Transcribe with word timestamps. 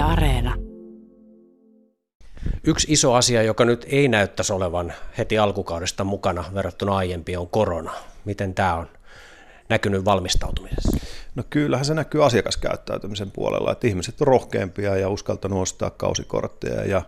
Areena. 0.00 0.54
Yksi 2.64 2.92
iso 2.92 3.14
asia, 3.14 3.42
joka 3.42 3.64
nyt 3.64 3.86
ei 3.88 4.08
näyttäisi 4.08 4.52
olevan 4.52 4.92
heti 5.18 5.38
alkukaudesta 5.38 6.04
mukana 6.04 6.44
verrattuna 6.54 6.96
aiempiin, 6.96 7.38
on 7.38 7.48
korona. 7.48 7.92
Miten 8.24 8.54
tämä 8.54 8.74
on 8.74 8.86
näkynyt 9.68 10.04
valmistautumisessa? 10.04 10.89
No 11.34 11.42
kyllähän 11.50 11.84
se 11.84 11.94
näkyy 11.94 12.24
asiakaskäyttäytymisen 12.24 13.30
puolella, 13.30 13.72
että 13.72 13.86
ihmiset 13.86 14.20
on 14.20 14.26
rohkeampia 14.26 14.96
ja 14.96 15.08
uskaltanut 15.08 15.62
ostaa 15.62 15.90
kausikortteja 15.90 16.84
ja 16.84 17.02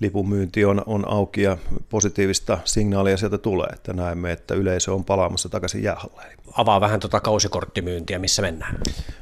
lipunmyynti 0.00 0.64
on, 0.64 0.82
on 0.86 1.08
auki 1.08 1.42
ja 1.42 1.56
positiivista 1.88 2.58
signaalia 2.64 3.16
sieltä 3.16 3.38
tulee, 3.38 3.68
että 3.72 3.92
näemme, 3.92 4.32
että 4.32 4.54
yleisö 4.54 4.94
on 4.94 5.04
palaamassa 5.04 5.48
takaisin 5.48 5.82
jäähalleihin. 5.82 6.38
Avaa 6.56 6.80
vähän 6.80 7.00
tuota 7.00 7.20
kausikorttimyyntiä, 7.20 8.18
missä 8.18 8.42
mennään. 8.42 8.78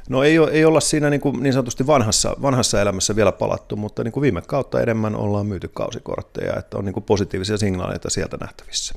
No 0.09 0.23
ei, 0.23 0.37
ei 0.53 0.65
olla 0.65 0.81
siinä 0.81 1.11
niin, 1.11 1.21
kuin 1.21 1.43
niin 1.43 1.53
sanotusti 1.53 1.87
vanhassa, 1.87 2.37
vanhassa 2.43 2.81
elämässä 2.83 3.17
vielä 3.17 3.33
palattu, 3.33 3.77
mutta 3.77 4.05
niin 4.05 4.13
kuin 4.13 4.23
viime 4.23 4.43
kautta 4.43 4.81
enemmän 4.81 5.17
ollaan 5.17 5.47
myyty 5.47 5.69
kausikortteja, 5.69 6.57
että 6.57 6.79
on 6.79 6.85
niin 6.85 6.93
kuin 6.93 7.05
positiivisia 7.05 7.59
signaaleita 7.59 8.11
sieltä 8.11 8.37
nähtävissä. 8.41 8.95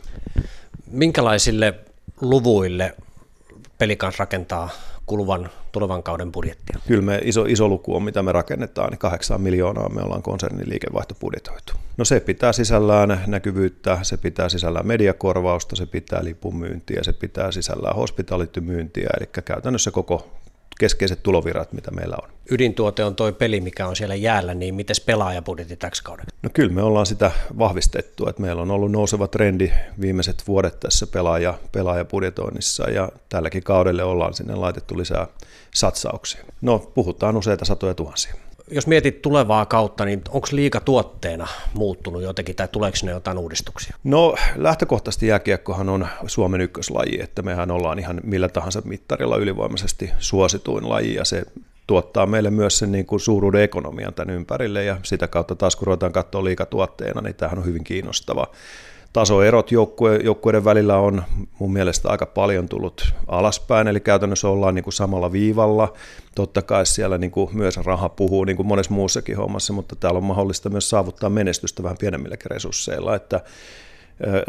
Minkälaisille 0.92 1.74
luvuille 2.22 2.96
pelikans 3.78 4.20
rakentaa 4.20 4.70
kuluvan 5.12 5.50
tulevan 5.72 6.04
kauden 6.04 6.32
budjettia? 6.32 6.80
Kyllä 6.88 7.02
me 7.02 7.20
iso, 7.24 7.46
iso 7.46 7.68
luku 7.68 7.96
on, 7.96 8.04
mitä 8.04 8.24
me 8.24 8.32
rakennetaan, 8.32 8.90
niin 8.90 9.00
8 9.00 9.42
miljoonaa 9.42 9.90
me 9.90 10.02
ollaan 10.02 10.22
konsernin 10.22 10.70
liikevaihto 10.70 11.16
budjetoitu. 11.16 11.74
No 11.98 12.06
se 12.06 12.20
pitää 12.20 12.54
sisällään 12.54 13.24
näkyvyyttä, 13.28 14.00
se 14.02 14.18
pitää 14.18 14.50
sisällään 14.50 14.88
mediakorvausta, 14.88 15.76
se 15.76 15.86
pitää 15.86 16.24
lipunmyyntiä, 16.24 17.04
se 17.04 17.14
pitää 17.14 17.52
sisällään 17.52 17.96
hospitality-myyntiä, 17.96 19.10
eli 19.20 19.30
käytännössä 19.46 19.92
koko 19.92 20.41
keskeiset 20.82 21.24
tulovirrat, 21.24 21.74
mitä 21.74 21.92
meillä 21.92 22.16
on. 22.24 22.30
Ydintuote 22.52 23.04
on 23.04 23.16
tuo 23.16 23.32
peli, 23.32 23.62
mikä 23.62 23.88
on 23.88 23.96
siellä 23.96 24.16
jäällä, 24.16 24.54
niin 24.54 24.76
miten 24.76 24.96
pelaajabudjetti 25.06 25.76
täksi 25.76 26.04
kauden? 26.04 26.26
No 26.44 26.50
kyllä 26.54 26.74
me 26.74 26.82
ollaan 26.82 27.06
sitä 27.06 27.32
vahvistettu, 27.58 28.28
että 28.28 28.42
meillä 28.42 28.62
on 28.62 28.72
ollut 28.72 28.92
nouseva 28.92 29.28
trendi 29.28 29.72
viimeiset 30.02 30.44
vuodet 30.48 30.80
tässä 30.80 31.08
pelaaja, 31.08 31.54
pelaajabudjetoinnissa 31.72 32.90
ja 32.90 33.10
tälläkin 33.30 33.64
kaudelle 33.64 34.04
ollaan 34.04 34.34
sinne 34.34 34.56
laitettu 34.56 34.98
lisää 34.98 35.28
satsauksia. 35.74 36.44
No 36.62 36.80
puhutaan 36.80 37.38
useita 37.38 37.66
satoja 37.66 37.94
tuhansia 37.94 38.34
jos 38.72 38.88
mietit 38.88 39.22
tulevaa 39.22 39.66
kautta, 39.66 40.06
niin 40.06 40.22
onko 40.30 40.48
liika 40.52 40.80
tuotteena 40.80 41.48
muuttunut 41.74 42.22
jotenkin 42.22 42.56
tai 42.56 42.68
tuleeko 42.68 42.98
ne 43.04 43.12
jotain 43.12 43.38
uudistuksia? 43.38 43.96
No 44.04 44.36
lähtökohtaisesti 44.56 45.28
jääkiekkohan 45.28 45.90
on 45.90 46.08
Suomen 46.28 46.62
ykköslaji, 46.62 47.22
että 47.22 47.42
mehän 47.42 47.72
ollaan 47.72 48.00
ihan 48.00 48.22
millä 48.24 48.50
tahansa 48.50 48.82
mittarilla 48.86 49.38
ylivoimaisesti 49.38 50.12
suosituin 50.20 50.90
laji 50.90 51.16
ja 51.16 51.26
se 51.26 51.44
tuottaa 51.88 52.26
meille 52.26 52.50
myös 52.50 52.80
sen 52.80 52.92
niin 52.92 53.06
kuin 53.06 53.20
suuruuden 53.20 53.64
ekonomian 53.64 54.14
tämän 54.14 54.36
ympärille 54.36 54.84
ja 54.84 54.98
sitä 55.04 55.28
kautta 55.28 55.56
taas 55.56 55.76
kun 55.76 55.88
ruvetaan 55.88 56.12
katsoa 56.12 56.44
liikatuotteena, 56.44 57.22
niin 57.22 57.36
tämähän 57.36 57.60
on 57.60 57.66
hyvin 57.66 57.84
kiinnostava 57.84 58.48
tasoerot 59.14 59.72
joukkue, 59.72 60.20
joukkueiden 60.24 60.66
välillä 60.66 60.98
on 60.98 61.24
mun 61.60 61.74
mielestä 61.74 62.10
aika 62.10 62.26
paljon 62.26 62.70
tullut 62.70 63.14
alaspäin, 63.28 63.88
eli 63.88 64.00
käytännössä 64.00 64.48
ollaan 64.48 64.76
niin 64.76 64.84
kuin 64.84 64.94
samalla 64.94 65.32
viivalla. 65.32 65.94
Totta 66.36 66.62
kai 66.62 66.86
siellä 66.86 67.18
niin 67.18 67.32
kuin 67.32 67.50
myös 67.54 67.78
raha 67.78 68.10
puhuu 68.10 68.44
niin 68.44 68.58
kuin 68.58 68.68
monessa 68.68 68.94
muussakin 68.94 69.38
hommassa, 69.38 69.74
mutta 69.74 69.96
täällä 69.96 70.18
on 70.18 70.24
mahdollista 70.24 70.70
myös 70.70 70.90
saavuttaa 70.90 71.30
menestystä 71.30 71.84
vähän 71.84 71.98
pienemmilläkin 71.98 72.52
resursseilla, 72.52 73.16
että 73.16 73.42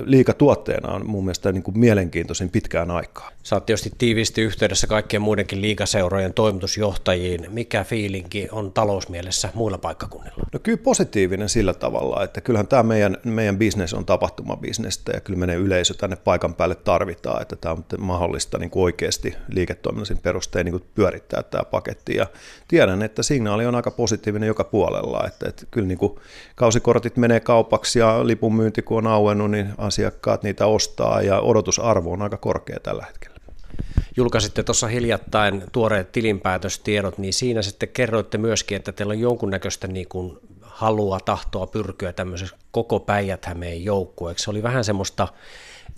liikatuotteena 0.04 0.92
on 0.92 1.06
mun 1.06 1.24
mielestä 1.24 1.52
niin 1.52 1.62
kuin 1.62 1.78
mielenkiintoisin 1.78 2.50
pitkään 2.50 2.90
aikaa. 2.90 3.30
Sä 3.42 3.56
oot 3.56 3.66
tietysti 3.66 3.92
tiiviisti 3.98 4.42
yhteydessä 4.42 4.86
kaikkien 4.86 5.22
muidenkin 5.22 5.60
liikaseurojen 5.60 6.34
toimitusjohtajiin. 6.34 7.46
Mikä 7.48 7.84
fiilinki 7.84 8.48
on 8.52 8.72
talousmielessä 8.72 9.48
muilla 9.54 9.78
paikkakunnilla? 9.78 10.44
No 10.52 10.58
kyllä 10.58 10.78
positiivinen 10.78 11.48
sillä 11.48 11.74
tavalla, 11.74 12.24
että 12.24 12.40
kyllähän 12.40 12.68
tämä 12.68 12.82
meidän, 12.82 13.16
meidän 13.24 13.58
bisnes 13.58 13.94
on 13.94 14.04
tapahtumabisnestä 14.04 15.12
ja 15.14 15.20
kyllä 15.20 15.38
meidän 15.38 15.58
yleisö 15.58 15.94
tänne 15.94 16.16
paikan 16.16 16.54
päälle 16.54 16.74
tarvitaan, 16.74 17.42
että 17.42 17.56
tämä 17.56 17.72
on 17.72 17.84
mahdollista 17.98 18.58
niin 18.58 18.70
kuin 18.70 18.82
oikeasti 18.82 19.34
liiketoiminnallisin 19.48 20.18
perustein 20.18 20.64
niin 20.64 20.72
kuin 20.72 20.84
pyörittää 20.94 21.42
tämä 21.42 21.64
paketti 21.64 22.16
ja 22.16 22.26
tiedän, 22.68 23.02
että 23.02 23.22
signaali 23.22 23.66
on 23.66 23.74
aika 23.74 23.90
positiivinen 23.90 24.46
joka 24.46 24.64
puolella, 24.64 25.24
että, 25.26 25.48
että 25.48 25.66
kyllä 25.70 25.88
niin 25.88 25.98
kuin 25.98 26.12
kausikortit 26.54 27.16
menee 27.16 27.40
kaupaksi 27.40 27.98
ja 27.98 28.26
lipun 28.26 28.54
myynti 28.54 28.82
kun 28.82 28.98
on 28.98 29.06
auennut, 29.06 29.50
niin 29.50 29.61
asiakkaat 29.78 30.42
niitä 30.42 30.66
ostaa 30.66 31.22
ja 31.22 31.40
odotusarvo 31.40 32.12
on 32.12 32.22
aika 32.22 32.36
korkea 32.36 32.80
tällä 32.82 33.04
hetkellä. 33.06 33.36
Julkaisitte 34.16 34.62
tuossa 34.62 34.86
hiljattain 34.86 35.64
tuoreet 35.72 36.12
tilinpäätöstiedot, 36.12 37.18
niin 37.18 37.32
siinä 37.32 37.62
sitten 37.62 37.88
kerroitte 37.88 38.38
myöskin, 38.38 38.76
että 38.76 38.92
teillä 38.92 39.12
on 39.12 39.20
jonkunnäköistä 39.20 39.86
niin 39.86 40.08
kuin 40.08 40.38
halua, 40.60 41.20
tahtoa 41.20 41.66
pyrkyä 41.66 42.12
tämmöisessä 42.12 42.56
koko 42.70 43.00
Päijät-Hämeen 43.00 43.84
joukkueeksi. 43.84 44.44
Se 44.44 44.50
oli 44.50 44.62
vähän 44.62 44.84
semmoista 44.84 45.28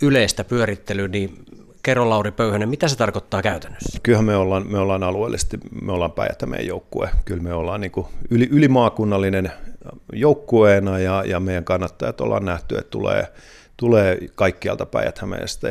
yleistä 0.01 0.43
pyörittelyä, 0.43 1.07
niin 1.07 1.45
kerro 1.83 2.09
Lauri 2.09 2.31
Pöyhönen, 2.31 2.69
mitä 2.69 2.87
se 2.87 2.95
tarkoittaa 2.95 3.41
käytännössä? 3.41 3.99
Kyllähän 4.03 4.25
me 4.25 4.35
ollaan, 4.35 4.71
me 4.71 4.79
ollaan 4.79 5.03
alueellisesti, 5.03 5.57
me 5.81 5.91
ollaan 5.91 6.11
päijät 6.11 6.39
joukkue. 6.67 7.09
Kyllä 7.25 7.43
me 7.43 7.53
ollaan 7.53 7.81
niin 7.81 7.91
kuin 7.91 8.07
yli, 8.29 8.47
ylimaakunnallinen 8.51 9.51
joukkueena 10.13 10.99
ja, 10.99 11.23
ja 11.25 11.39
meidän 11.39 11.63
kannattajat 11.63 12.21
ollaan 12.21 12.45
nähty, 12.45 12.77
että 12.77 12.91
tulee 12.91 13.27
tulee 13.77 14.17
kaikkialta 14.35 14.85
päijät 14.85 15.19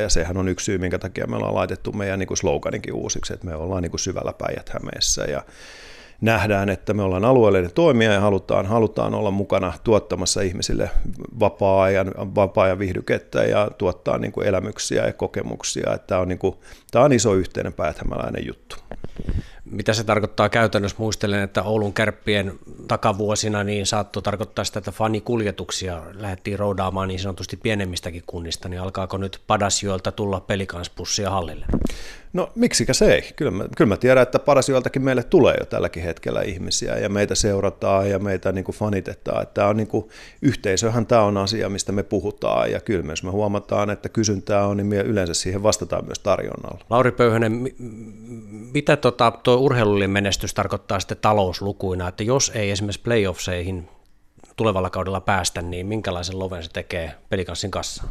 ja 0.01 0.09
sehän 0.09 0.37
on 0.37 0.47
yksi 0.47 0.63
syy, 0.63 0.77
minkä 0.77 0.99
takia 0.99 1.27
me 1.27 1.35
ollaan 1.35 1.55
laitettu 1.55 1.91
meidän 1.91 2.19
niin 2.19 2.27
kuin 2.27 2.37
sloganikin 2.37 2.93
uusiksi, 2.93 3.33
että 3.33 3.45
me 3.45 3.55
ollaan 3.55 3.83
niin 3.83 3.91
kuin 3.91 3.99
syvällä 3.99 4.33
päijät 4.33 4.71
ja 5.31 5.43
nähdään, 6.21 6.69
että 6.69 6.93
me 6.93 7.03
ollaan 7.03 7.25
alueellinen 7.25 7.73
toimija 7.73 8.13
ja 8.13 8.19
halutaan, 8.19 8.65
halutaan 8.65 9.13
olla 9.13 9.31
mukana 9.31 9.73
tuottamassa 9.83 10.41
ihmisille 10.41 10.89
vapaa-ajan, 11.39 12.11
vapaa-ajan 12.17 12.79
ja 13.43 13.69
tuottaa 13.77 14.17
niin 14.17 14.31
kuin 14.31 14.47
elämyksiä 14.47 15.05
ja 15.05 15.13
kokemuksia. 15.13 15.93
Että 15.93 16.07
tämä, 16.07 16.21
on 16.21 16.27
niin 16.27 16.39
kuin, 16.39 16.55
tämä 16.91 17.05
on 17.05 17.13
iso 17.13 17.33
yhteinen 17.33 17.73
pääthämäläinen 17.73 18.47
juttu. 18.47 18.75
Mitä 19.71 19.93
se 19.93 20.03
tarkoittaa 20.03 20.49
käytännössä? 20.49 20.97
Muistelen, 20.99 21.43
että 21.43 21.63
Oulun 21.63 21.93
kärppien 21.93 22.59
takavuosina 22.87 23.63
niin 23.63 23.85
saattoi 23.85 24.23
tarkoittaa 24.23 24.65
sitä, 24.65 24.79
että 24.79 24.91
fanikuljetuksia 24.91 26.03
lähdettiin 26.13 26.59
roudaamaan 26.59 27.07
niin 27.07 27.19
sanotusti 27.19 27.57
pienemmistäkin 27.57 28.23
kunnista, 28.27 28.69
niin 28.69 28.81
alkaako 28.81 29.17
nyt 29.17 29.41
Padasjoelta 29.47 30.11
tulla 30.11 30.39
pelikanspussia 30.39 31.29
hallille? 31.29 31.65
No 32.35 32.51
miksikä 32.55 32.93
se 32.93 33.13
ei? 33.13 33.21
Kyllä 33.35 33.51
mä, 33.51 33.65
kyllä 33.77 33.89
mä 33.89 33.97
tiedän, 33.97 34.23
että 34.23 34.39
Padasjoeltakin 34.39 35.01
meille 35.01 35.23
tulee 35.23 35.55
jo 35.59 35.65
tälläkin 35.65 36.03
hetkellä 36.03 36.41
ihmisiä 36.41 36.97
ja 36.97 37.09
meitä 37.09 37.35
seurataan 37.35 38.09
ja 38.09 38.19
meitä 38.19 38.51
niin 38.51 38.65
kuin 38.65 38.75
fanitetaan. 38.75 39.43
Että 39.43 39.53
tämä 39.53 39.67
on 39.67 39.77
niin 39.77 39.87
kuin, 39.87 40.09
yhteisöhän 40.41 41.05
tämä 41.05 41.21
on 41.21 41.37
asia, 41.37 41.69
mistä 41.69 41.91
me 41.91 42.03
puhutaan 42.03 42.71
ja 42.71 42.79
kyllä 42.79 43.11
jos 43.11 43.23
me 43.23 43.29
huomataan, 43.29 43.89
että 43.89 44.09
kysyntää 44.09 44.67
on, 44.67 44.77
niin 44.77 44.87
me 44.87 44.95
yleensä 44.95 45.33
siihen 45.33 45.63
vastataan 45.63 46.05
myös 46.05 46.19
tarjonnalla. 46.19 46.85
Lauri 46.89 47.11
Pöyhönen, 47.11 47.71
mitä 48.73 48.97
tota, 48.97 49.31
tuo 49.43 49.55
urheilullinen 49.55 50.09
menestys 50.09 50.53
tarkoittaa 50.53 50.99
sitten 50.99 51.17
talouslukuina, 51.21 52.07
että 52.07 52.23
jos 52.23 52.51
ei 52.55 52.71
esimerkiksi 52.71 53.01
playoffseihin 53.01 53.89
tulevalla 54.55 54.89
kaudella 54.89 55.21
päästä, 55.21 55.61
niin 55.61 55.87
minkälaisen 55.87 56.39
loven 56.39 56.63
se 56.63 56.69
tekee 56.73 57.11
pelikanssin 57.29 57.71
kassaan? 57.71 58.09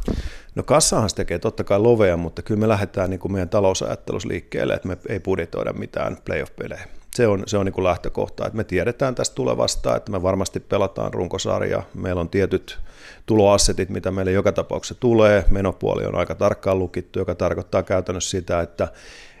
No 0.55 0.63
kassahan 0.63 1.09
se 1.09 1.15
tekee 1.15 1.39
totta 1.39 1.63
kai 1.63 1.79
lovea, 1.79 2.17
mutta 2.17 2.41
kyllä 2.41 2.59
me 2.59 2.67
lähdetään 2.67 3.09
niin 3.09 3.19
kuin 3.19 3.31
meidän 3.31 3.49
talousajattelus 3.49 4.25
liikkeelle, 4.25 4.73
että 4.73 4.87
me 4.87 4.97
ei 5.09 5.19
budjetoida 5.19 5.73
mitään 5.73 6.17
playoff-pelejä. 6.25 6.87
Se 7.15 7.27
on, 7.27 7.43
se 7.47 7.57
on 7.57 7.65
niin 7.65 7.73
kuin 7.73 7.83
lähtökohta, 7.83 8.45
että 8.45 8.57
me 8.57 8.63
tiedetään 8.63 9.15
tästä 9.15 9.35
tulevasta, 9.35 9.95
että 9.95 10.11
me 10.11 10.21
varmasti 10.21 10.59
pelataan 10.59 11.13
runkosarja, 11.13 11.83
meillä 11.93 12.21
on 12.21 12.29
tietyt 12.29 12.79
tuloassetit, 13.25 13.89
mitä 13.89 14.11
meille 14.11 14.31
joka 14.31 14.51
tapauksessa 14.51 14.95
tulee, 14.99 15.45
menopuoli 15.49 16.05
on 16.05 16.15
aika 16.15 16.35
tarkkaan 16.35 16.79
lukittu, 16.79 17.19
joka 17.19 17.35
tarkoittaa 17.35 17.83
käytännössä 17.83 18.29
sitä, 18.29 18.61
että 18.61 18.87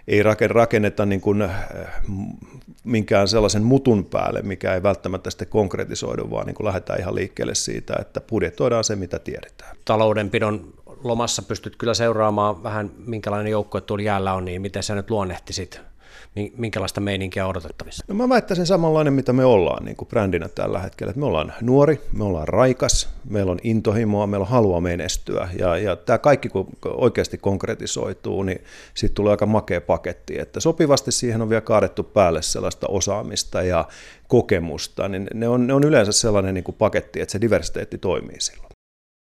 ei 0.07 0.23
rakenneta 0.47 1.05
niin 1.05 1.21
kuin 1.21 1.41
äh, 1.41 1.67
minkään 2.83 3.27
sellaisen 3.27 3.63
mutun 3.63 4.05
päälle, 4.05 4.41
mikä 4.41 4.73
ei 4.73 4.83
välttämättä 4.83 5.29
sitten 5.29 5.47
konkretisoidu, 5.47 6.29
vaan 6.29 6.45
niin 6.45 6.55
kuin 6.55 6.65
lähdetään 6.65 6.99
ihan 6.99 7.15
liikkeelle 7.15 7.55
siitä, 7.55 7.95
että 7.99 8.21
budjetoidaan 8.21 8.83
se, 8.83 8.95
mitä 8.95 9.19
tiedetään. 9.19 9.77
Taloudenpidon 9.85 10.73
lomassa 11.03 11.41
pystyt 11.41 11.75
kyllä 11.75 11.93
seuraamaan 11.93 12.63
vähän, 12.63 12.91
minkälainen 12.97 13.51
joukkue 13.51 13.81
tuolla 13.81 14.03
jäällä 14.03 14.33
on, 14.33 14.45
niin 14.45 14.61
miten 14.61 14.83
sä 14.83 14.95
nyt 14.95 15.09
luonnehtisit 15.09 15.81
minkälaista 16.57 17.01
meininkiä 17.01 17.47
odotettavissa? 17.47 18.05
No 18.07 18.15
mä 18.15 18.29
väittäisin 18.29 18.65
samanlainen, 18.65 19.13
mitä 19.13 19.33
me 19.33 19.45
ollaan 19.45 19.85
niin 19.85 19.95
kuin 19.95 20.07
brändinä 20.07 20.49
tällä 20.49 20.79
hetkellä. 20.79 21.09
Että 21.09 21.19
me 21.19 21.25
ollaan 21.25 21.53
nuori, 21.61 22.01
me 22.13 22.23
ollaan 22.23 22.47
raikas, 22.47 23.09
meillä 23.29 23.51
on 23.51 23.59
intohimoa, 23.63 24.27
meillä 24.27 24.43
on 24.43 24.49
halua 24.49 24.81
menestyä. 24.81 25.49
Ja, 25.59 25.77
ja 25.77 25.95
tämä 25.95 26.17
kaikki 26.17 26.49
kun 26.49 26.67
oikeasti 26.85 27.37
konkretisoituu, 27.37 28.43
niin 28.43 28.63
sitten 28.93 29.15
tulee 29.15 29.31
aika 29.31 29.45
makea 29.45 29.81
paketti. 29.81 30.39
Että 30.39 30.59
sopivasti 30.59 31.11
siihen 31.11 31.41
on 31.41 31.49
vielä 31.49 31.61
kaadettu 31.61 32.03
päälle 32.03 32.41
sellaista 32.41 32.87
osaamista 32.87 33.61
ja 33.61 33.85
kokemusta, 34.27 35.07
niin 35.07 35.27
ne 35.33 35.47
on, 35.47 35.67
ne 35.67 35.73
on 35.73 35.83
yleensä 35.83 36.11
sellainen 36.11 36.53
niin 36.53 36.63
kuin 36.63 36.75
paketti, 36.75 37.21
että 37.21 37.31
se 37.31 37.41
diversiteetti 37.41 37.97
toimii 37.97 38.41
silloin. 38.41 38.64